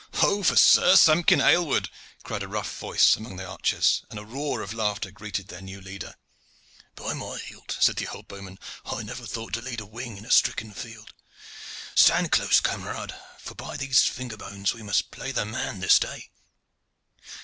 "Ho! 0.15 0.41
for 0.41 0.55
Sir 0.55 0.95
Samkin 0.95 1.41
Aylward!" 1.41 1.87
cried 2.23 2.41
a 2.41 2.47
rough 2.47 2.79
voice 2.79 3.15
among 3.15 3.35
the 3.35 3.45
archers, 3.45 4.01
and 4.09 4.17
a 4.17 4.25
roar 4.25 4.63
of 4.63 4.73
laughter 4.73 5.11
greeted 5.11 5.49
their 5.49 5.61
new 5.61 5.79
leader. 5.79 6.15
"By 6.95 7.13
my 7.13 7.37
hilt!" 7.37 7.77
said 7.79 7.97
the 7.97 8.07
old 8.07 8.27
bowman, 8.27 8.57
"I 8.83 9.03
never 9.03 9.27
thought 9.27 9.53
to 9.53 9.61
lead 9.61 9.79
a 9.79 9.85
wing 9.85 10.17
in 10.17 10.25
a 10.25 10.31
stricken 10.31 10.73
field. 10.73 11.13
Stand 11.93 12.31
close, 12.31 12.59
camarades, 12.59 13.13
for, 13.37 13.53
by 13.53 13.77
these 13.77 14.01
finger 14.01 14.37
bones! 14.37 14.73
we 14.73 14.81
must 14.81 15.11
play 15.11 15.31
the 15.31 15.45
man 15.45 15.81
this 15.81 15.99
day." 15.99 16.31